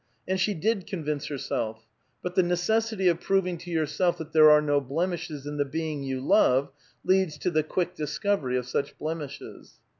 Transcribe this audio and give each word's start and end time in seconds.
And 0.27 0.39
she 0.39 0.55
did 0.55 0.87
convince 0.87 1.27
herself; 1.27 1.85
but 2.23 2.33
the 2.33 2.41
necessity 2.41 3.07
of 3.07 3.21
proving 3.21 3.59
to 3.59 3.69
your 3.69 3.85
self 3.85 4.17
that 4.17 4.33
there 4.33 4.49
are 4.49 4.59
no 4.59 4.81
blemishes 4.81 5.45
in 5.45 5.57
the 5.57 5.63
bein^; 5.63 6.03
you 6.03 6.19
love 6.19 6.71
leads 7.05 7.37
to 7.37 7.51
the 7.51 7.61
quick 7.61 7.93
discovery 7.93 8.57
of 8.57 8.65
such 8.65 8.97
blemishes. 8.97 9.75